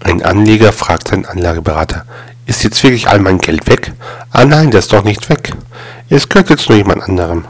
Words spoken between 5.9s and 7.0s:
Es gehört jetzt nur